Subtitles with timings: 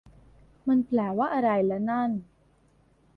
[0.67, 2.11] มันแปลว่าอะไรละนั่น